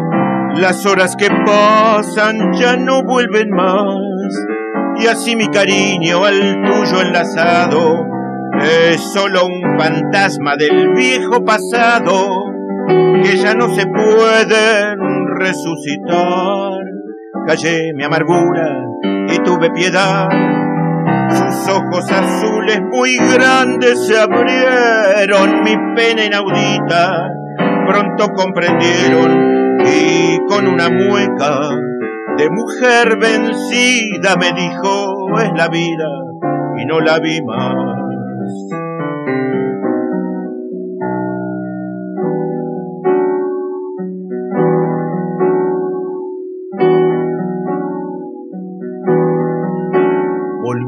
[0.56, 3.98] las horas que pasan ya no vuelven más,
[5.00, 8.06] y así mi cariño al tuyo enlazado
[8.62, 12.44] es solo un fantasma del viejo pasado
[13.24, 14.96] que ya no se puede
[15.40, 16.74] resucitar.
[17.46, 18.88] Callé mi amargura
[19.30, 20.28] y tuve piedad.
[21.30, 27.32] Sus ojos azules muy grandes se abrieron, mi pena inaudita
[27.88, 31.70] pronto comprendieron y con una mueca
[32.38, 36.06] de mujer vencida me dijo es la vida
[36.78, 38.87] y no la vi más.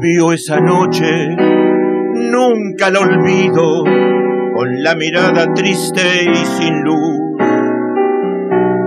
[0.00, 1.36] Volvió esa noche,
[2.14, 3.84] nunca la olvido,
[4.54, 7.20] con la mirada triste y sin luz.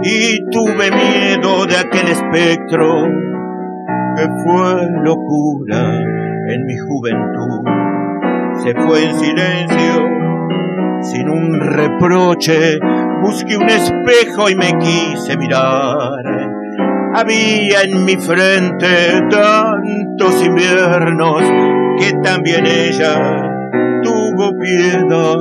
[0.03, 3.03] Y tuve miedo de aquel espectro
[4.15, 5.99] que fue locura
[6.49, 7.63] en mi juventud.
[8.63, 10.09] Se fue en silencio,
[11.01, 12.79] sin un reproche,
[13.21, 16.32] busqué un espejo y me quise mirar.
[17.15, 21.43] Había en mi frente tantos inviernos
[21.99, 23.51] que también ella
[24.01, 25.37] tuvo piedad.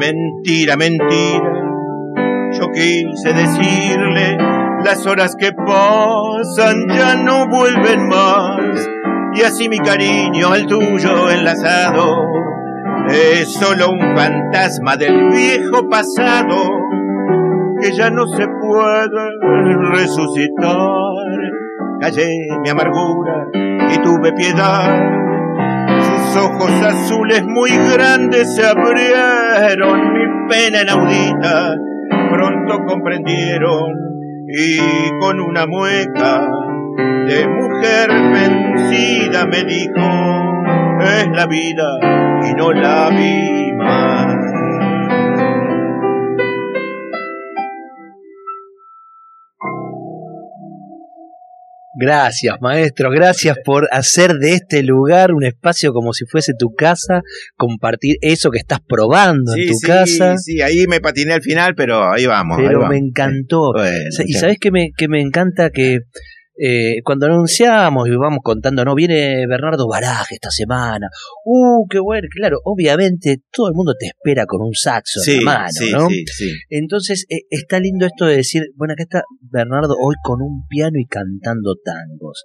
[0.00, 1.52] Mentira, mentira,
[2.58, 4.38] yo quise decirle,
[4.84, 8.88] las horas que pasan ya no vuelven más,
[9.34, 12.34] y así mi cariño al tuyo enlazado
[13.08, 16.83] es solo un fantasma del viejo pasado
[17.84, 19.30] que ya no se puede
[19.92, 20.72] resucitar.
[22.00, 22.28] Callé
[22.62, 24.88] mi amargura y tuve piedad.
[26.00, 31.74] Sus ojos azules muy grandes se abrieron, mi pena inaudita
[32.30, 33.92] pronto comprendieron
[34.48, 34.78] y
[35.20, 36.48] con una mueca
[37.26, 41.98] de mujer vencida me dijo, es la vida
[42.48, 44.53] y no la vi más.
[51.98, 53.10] Gracias, maestro.
[53.10, 57.22] Gracias por hacer de este lugar un espacio como si fuese tu casa,
[57.56, 60.36] compartir eso que estás probando en tu sí, casa.
[60.38, 62.58] Sí, ahí me patiné al final, pero ahí vamos.
[62.58, 62.90] ahí Pero vamos.
[62.90, 63.72] me encantó.
[63.72, 66.00] Bueno, y sabes que me, que me encanta que
[66.56, 71.08] eh, cuando anunciamos y vamos contando, no viene Bernardo Baraje esta semana.
[71.44, 72.28] Uh, qué bueno.
[72.30, 75.90] Claro, obviamente todo el mundo te espera con un saxo Sí, en la mano, sí,
[75.92, 76.08] ¿no?
[76.08, 76.52] sí, sí.
[76.70, 80.98] Entonces eh, está lindo esto de decir, bueno, acá está Bernardo hoy con un piano
[80.98, 82.44] y cantando tangos,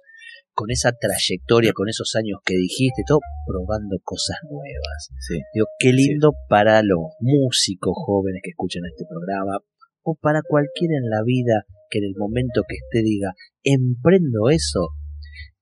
[0.52, 5.08] con esa trayectoria, con esos años que dijiste, todo probando cosas nuevas.
[5.28, 5.40] sí.
[5.54, 9.58] Digo, qué lindo para los músicos jóvenes que escuchan este programa
[10.02, 13.32] o para cualquiera en la vida que en el momento que esté diga,
[13.64, 14.90] emprendo eso.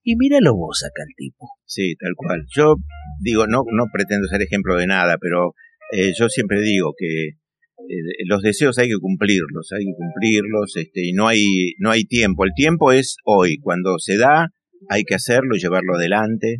[0.02, 1.48] Y míralo vos acá el tipo.
[1.66, 2.44] Sí, tal cual.
[2.54, 2.76] Yo
[3.20, 5.54] digo, no, no pretendo ser ejemplo de nada, pero
[5.92, 11.06] eh, yo siempre digo que eh, los deseos hay que cumplirlos, hay que cumplirlos, este,
[11.06, 12.44] y no hay, no hay tiempo.
[12.44, 13.58] El tiempo es hoy.
[13.58, 14.48] Cuando se da,
[14.88, 16.58] hay que hacerlo y llevarlo adelante.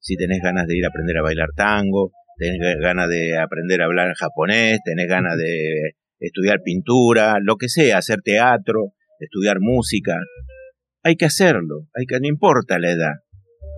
[0.00, 3.86] Si tenés ganas de ir a aprender a bailar tango, tenés ganas de aprender a
[3.86, 10.16] hablar japonés, tenés ganas de estudiar pintura, lo que sea, hacer teatro, estudiar música,
[11.02, 13.14] hay que hacerlo, hay que, no importa la edad,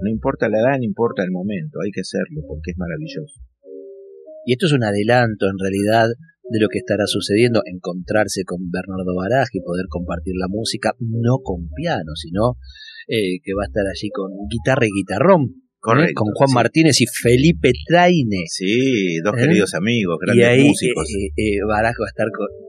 [0.03, 3.40] no importa la edad, no importa el momento, hay que hacerlo porque es maravilloso.
[4.46, 6.09] Y esto es un adelanto en realidad
[6.50, 11.38] de lo que estará sucediendo, encontrarse con Bernardo Baraj y poder compartir la música, no
[11.44, 12.57] con piano, sino
[13.07, 15.69] eh, que va a estar allí con guitarra y guitarrón.
[15.81, 16.55] Correcto, con Juan sí.
[16.55, 18.45] Martínez y Felipe Traine.
[18.47, 19.40] Sí, dos ¿Eh?
[19.40, 21.09] queridos amigos, Y grandes ahí músicos.
[21.11, 22.27] eh, eh, Baraj va a estar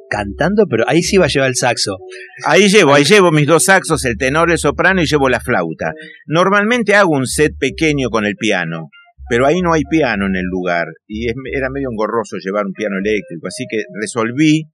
[0.10, 1.98] cantando, pero ahí sí va a llevar el saxo.
[2.46, 5.92] Ahí llevo, ahí llevo mis dos saxos, el tenor, el soprano y llevo la flauta.
[6.26, 8.90] Normalmente hago un set pequeño con el piano,
[9.30, 12.74] pero ahí no hay piano en el lugar y es- era medio engorroso llevar un
[12.74, 14.66] piano eléctrico, así que resolví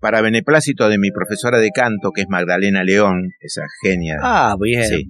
[0.00, 4.14] para beneplácito de mi profesora de canto, que es Magdalena León, esa genia.
[4.22, 4.84] Ah, bien.
[4.84, 5.04] Sí.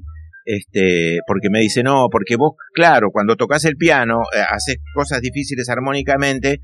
[0.50, 5.20] Este, porque me dice, no, porque vos, claro, cuando tocas el piano, eh, haces cosas
[5.20, 6.60] difíciles armónicamente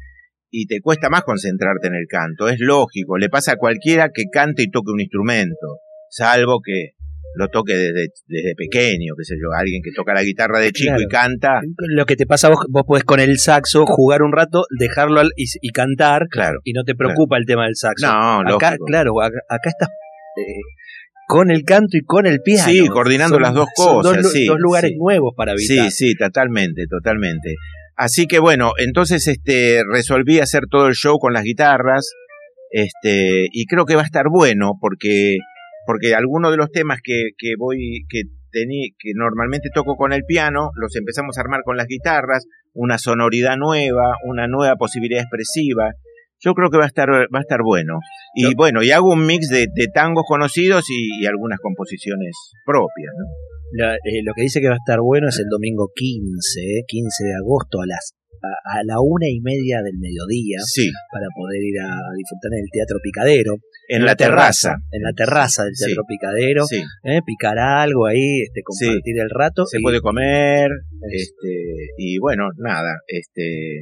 [0.50, 2.48] y te cuesta más concentrarte en el canto.
[2.48, 6.92] Es lógico, le pasa a cualquiera que cante y toque un instrumento, salvo que
[7.36, 10.94] lo toque desde, desde pequeño, qué sé yo, alguien que toca la guitarra de chico
[10.98, 11.60] y canta.
[11.94, 15.32] Lo que te pasa vos, vos podés con el saxo jugar un rato, dejarlo al-
[15.36, 16.60] y, y cantar, Claro.
[16.64, 18.06] y no te preocupa el tema del saxo.
[18.06, 18.84] No, acá, lógico.
[18.86, 19.88] claro, acá, acá estás
[20.38, 20.60] eh,
[21.26, 22.70] con el canto y con el piano.
[22.70, 24.96] Sí, coordinando las dos cosas, Dos, sí, dos lugares sí.
[24.96, 25.90] nuevos para habitar.
[25.90, 27.54] Sí, sí, totalmente, totalmente.
[27.96, 32.10] Así que bueno, entonces este resolví hacer todo el show con las guitarras,
[32.70, 35.36] este, y creo que va a estar bueno porque
[35.86, 40.22] porque algunos de los temas que, que voy que tení, que normalmente toco con el
[40.24, 45.92] piano, los empezamos a armar con las guitarras, una sonoridad nueva, una nueva posibilidad expresiva.
[46.44, 47.98] Yo creo que va a estar va a estar bueno.
[48.34, 52.34] Y Yo- bueno, y hago un mix de, de tangos conocidos y, y algunas composiciones
[52.66, 53.24] propias, ¿no?
[53.72, 56.82] La- eh, lo que dice que va a estar bueno es el domingo 15, eh,
[56.86, 58.12] 15 de agosto a las
[58.44, 62.60] a, a la una y media del mediodía Sí, para poder ir a disfrutar en
[62.64, 63.54] el Teatro Picadero.
[63.88, 64.76] en, la terraza.
[64.92, 65.86] En la terraza del Sí.
[65.86, 66.66] Teatro Picadero.
[66.66, 66.82] Sí.
[67.04, 69.64] eh, picar algo ahí, este, compartir el rato.
[69.64, 70.70] se y- puede comer,
[71.10, 73.80] Es- este, y bueno, nada, este,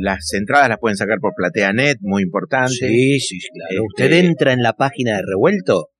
[0.00, 2.72] las entradas las pueden sacar por PlateaNet, muy importante.
[2.74, 3.70] Sí, sí, claro.
[3.88, 5.90] Este- Usted entra en la página de Revuelto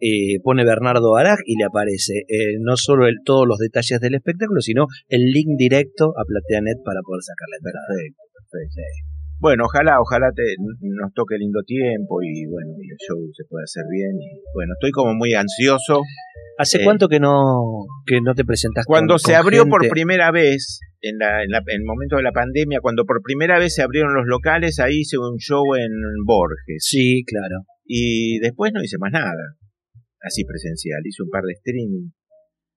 [0.00, 4.14] eh, pone Bernardo Araj y le aparece eh, no solo el, todos los detalles del
[4.14, 7.86] espectáculo, sino el link directo a PlateaNet para poder sacar la entrada.
[7.88, 9.09] Perfecto, perfecto.
[9.40, 10.42] Bueno, ojalá, ojalá te,
[10.82, 14.12] nos toque lindo tiempo y bueno, y el show se pueda hacer bien.
[14.20, 16.02] Y bueno, estoy como muy ansioso.
[16.58, 19.88] ¿Hace Eh, cuánto que no que no te presentas Cuando con- se con abrió por
[19.88, 23.58] primera vez, en, la- en la- en el momento de la pandemia, cuando por primera
[23.58, 25.90] vez se abrieron los locales, ahí hice un show en
[26.26, 26.84] Borges.
[26.84, 27.64] Sí, claro.
[27.86, 29.32] Y después no hice más nada,
[30.20, 31.00] así presencial.
[31.04, 32.10] Hice un par de streaming.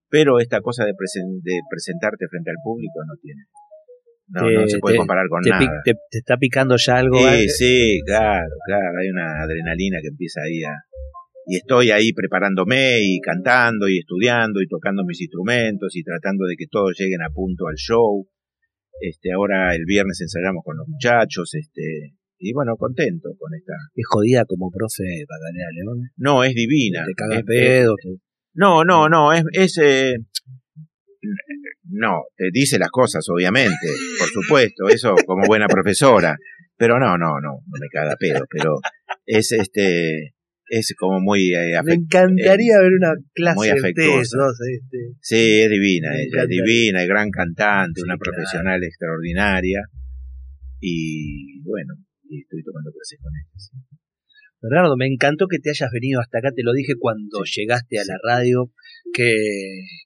[0.09, 3.41] Pero esta cosa de, presen- de presentarte frente al público no tiene.
[4.27, 5.81] No, Te- no se puede te- comparar con Te, nada.
[5.83, 7.17] te- está picando ya algo.
[7.19, 7.57] Sí, antes?
[7.57, 8.97] sí, claro, claro.
[9.01, 10.73] Hay una adrenalina que empieza ahí a...
[11.45, 16.55] Y estoy ahí preparándome y cantando y estudiando y tocando mis instrumentos y tratando de
[16.55, 18.25] que todos lleguen a punto al show.
[19.01, 23.73] Este, ahora el viernes ensayamos con los muchachos, este, y bueno, contento con esta.
[23.93, 26.09] Es jodida como profe Magdalena León.
[26.15, 27.03] No, es divina.
[27.05, 27.95] Te caga Es- el pedo.
[28.53, 30.15] No, no, no, es, es eh,
[31.89, 33.87] no, te dice las cosas, obviamente,
[34.19, 36.37] por supuesto, eso como buena profesora,
[36.77, 38.79] pero no, no, no, no me caga pedo, pero
[39.25, 40.33] es este,
[40.67, 44.11] es como muy eh, Me encantaría ver una clase muy de afectuosa.
[44.15, 44.97] ustedes dos, este.
[45.21, 48.31] Sí, es divina, Me ella es divina, es gran cantante, Sí, una claro.
[48.31, 49.81] profesional extraordinaria,
[50.79, 51.93] y bueno,
[52.29, 53.85] y estoy tomando clases con ella.
[54.61, 58.05] Bernardo, me encantó que te hayas venido hasta acá, te lo dije cuando llegaste a
[58.05, 58.71] la radio,
[59.11, 59.33] que,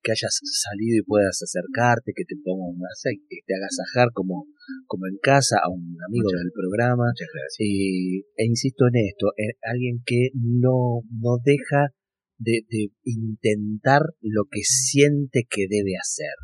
[0.04, 4.48] que hayas salido y puedas acercarte, que te pongas, que te agasajar como,
[4.88, 7.06] como en casa a un amigo Muchas- del programa.
[7.14, 7.58] Muchas gracias.
[7.60, 11.94] Y, e insisto en esto, en alguien que no, no deja
[12.40, 16.36] de, de intentar lo que siente que debe hacer.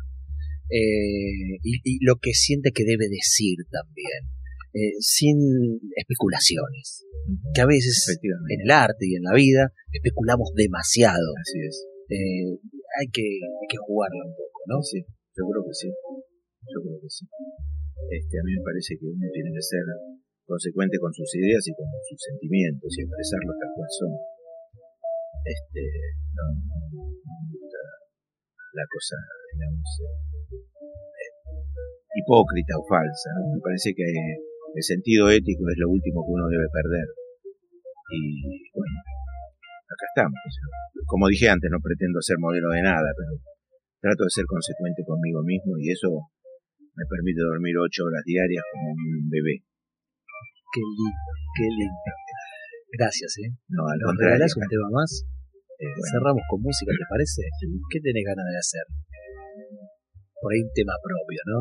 [0.70, 4.32] Eh, y, y lo que siente que debe decir también,
[4.72, 5.36] eh, sin
[5.94, 7.04] especulaciones,
[7.54, 8.04] que a veces
[8.48, 11.34] en el arte y en la vida especulamos demasiado.
[11.40, 11.86] así es.
[12.10, 12.52] Eh,
[13.00, 14.76] hay, que, hay que jugarla un poco, ¿no?
[14.82, 15.88] Sí, yo creo que sí.
[15.88, 17.24] Yo creo que sí.
[18.10, 19.84] Este, a mí me parece que uno tiene que ser
[20.44, 24.12] consecuente con sus ideas y con sus sentimientos y expresarlos tal cual son.
[25.44, 25.82] Este,
[26.32, 27.80] no, me gusta
[28.74, 29.16] la cosa,
[29.52, 30.56] digamos, eh,
[31.20, 31.32] eh,
[32.20, 33.28] hipócrita o falsa.
[33.40, 33.56] ¿no?
[33.56, 37.08] Me parece que el sentido ético es lo último que uno debe perder.
[38.12, 38.73] Y
[40.14, 40.38] estamos.
[41.10, 43.34] Como dije antes, no pretendo ser modelo de nada, pero
[44.00, 46.08] trato de ser consecuente conmigo mismo y eso
[46.94, 49.58] me permite dormir ocho horas diarias como un bebé.
[50.70, 52.10] Qué lindo, qué lindo.
[52.94, 53.50] Gracias, ¿eh?
[53.74, 54.38] No, al ¿Nos contrario.
[54.38, 55.10] regalás un tema más?
[55.82, 57.42] eh, bueno, Cerramos con música, ¿te parece?
[57.90, 58.86] ¿Qué tenés ganas de hacer?
[60.40, 61.58] Por ahí un tema propio, ¿no?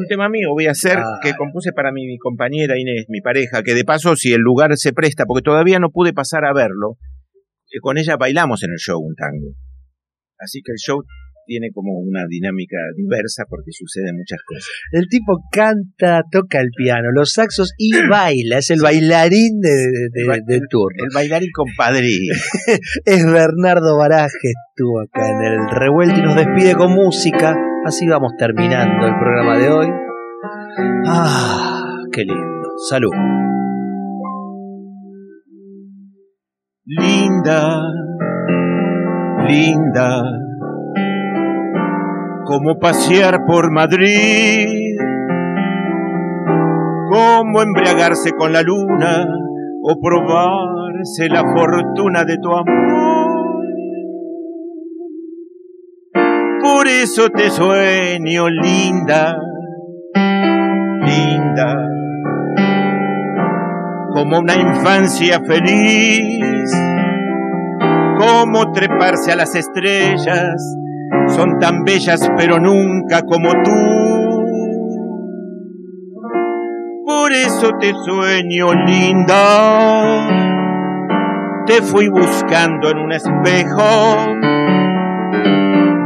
[0.00, 1.20] un tema mío voy a hacer Ah.
[1.22, 4.74] que compuse para mi, mi compañera Inés, mi pareja, que de paso si el lugar
[4.76, 6.96] se presta, porque todavía no pude pasar a verlo,
[7.74, 9.54] eh, con ella bailamos en el show un tango.
[10.38, 11.02] Así que el show
[11.46, 14.64] tiene como una dinámica diversa porque suceden muchas cosas.
[14.92, 18.58] El tipo canta, toca el piano, los saxos y baila.
[18.58, 21.04] Es el bailarín de, de, de turno.
[21.04, 22.28] El bailarín compadrí.
[23.04, 27.56] Es Bernardo Baraje, estuvo acá en el revuelto y nos despide con música.
[27.84, 29.86] Así vamos terminando el programa de hoy.
[31.06, 32.68] Ah, qué lindo.
[32.88, 33.12] Salud.
[36.86, 37.80] Linda,
[39.48, 40.22] linda,
[42.44, 44.68] como pasear por Madrid,
[47.10, 49.26] como embriagarse con la luna
[49.82, 53.64] o probarse la fortuna de tu amor.
[56.62, 59.38] Por eso te sueño, linda,
[61.00, 61.83] linda
[64.24, 66.72] como una infancia feliz,
[68.18, 70.54] como treparse a las estrellas,
[71.28, 73.70] son tan bellas pero nunca como tú.
[77.04, 80.26] Por eso te sueño linda,
[81.66, 84.16] te fui buscando en un espejo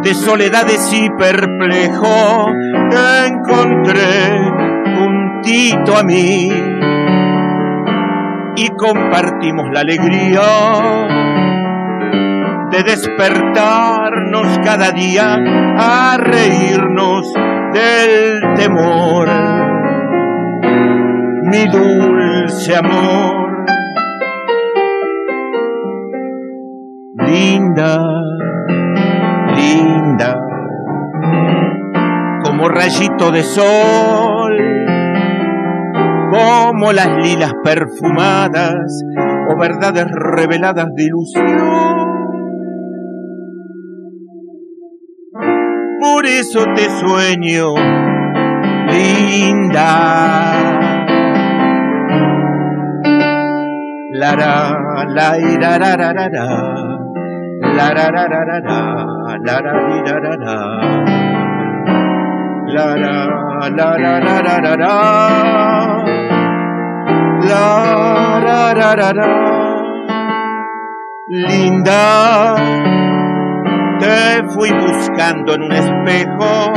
[0.03, 2.49] de soledades y perplejo,
[2.91, 4.41] te encontré
[4.97, 6.68] juntito a mí
[8.61, 10.41] y compartimos la alegría
[12.73, 15.37] de despertarnos cada día
[15.77, 17.33] a reírnos
[17.73, 19.29] del temor.
[21.45, 23.65] Mi dulce amor,
[27.15, 28.03] linda,
[29.55, 30.37] linda,
[32.43, 34.28] como rayito de sol
[36.49, 39.05] como las lilas perfumadas
[39.51, 41.47] o verdades reveladas de ilusión.
[46.01, 47.75] Por eso te sueño,
[48.91, 50.31] linda.
[54.13, 56.47] La ra, la ira, ra, ra, ra, ra.
[57.75, 59.07] La ra, ra, ra, ra, ra.
[59.45, 60.57] La ra, ra, ra, ra.
[62.69, 65.98] La ra, la ra, ra, ra, ra, ra
[67.43, 69.13] la la
[71.27, 72.55] linda
[74.01, 76.73] te fui buscando en un espejo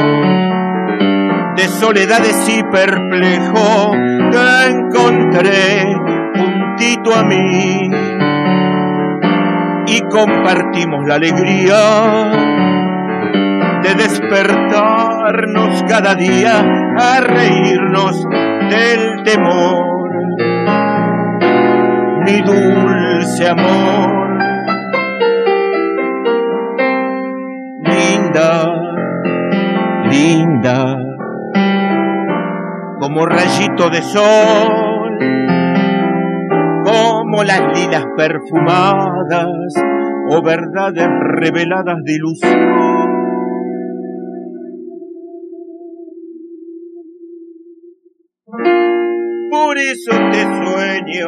[1.55, 3.91] de soledades y perplejo
[4.31, 5.85] te encontré
[6.35, 7.89] juntito a mí
[9.87, 12.31] y compartimos la alegría
[13.83, 16.59] de despertarnos cada día
[16.97, 18.23] a reírnos
[18.69, 19.90] del temor.
[22.31, 24.37] Mi dulce amor,
[27.83, 28.71] linda,
[30.09, 30.97] linda,
[33.01, 35.17] como rayito de sol,
[36.85, 39.73] como las lilas perfumadas
[40.29, 43.11] o verdades reveladas de ilusión.
[49.49, 51.27] Por eso te sueño,